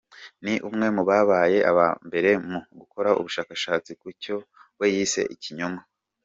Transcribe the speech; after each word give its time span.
Ni 0.43 0.53
umwe 0.67 0.87
mu 0.95 1.03
babaye 1.09 1.57
aba 1.71 1.87
mbere 2.07 2.29
mu 2.49 2.59
gukora 2.79 3.09
ubushakashatsi 3.19 3.91
ku 4.01 4.07
cyo 4.21 4.35
we 4.79 4.85
yise 4.93 5.21
ikinyoma. 5.35 5.81